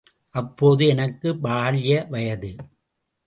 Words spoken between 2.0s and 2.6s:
வயது.